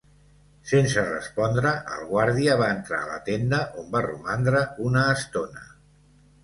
[0.69, 5.69] Sense respondre, el guàrdia va entrar a la tenda, on va romandre una estona.